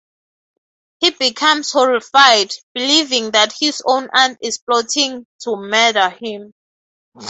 [1.01, 6.55] He becomes horrified, believing that his own aunt is plotting to murder him.